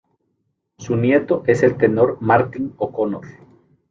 [0.79, 3.21] Su nieto es el tenor Martín O'Connor.